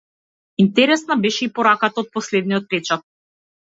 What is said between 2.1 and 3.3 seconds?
последниот печат.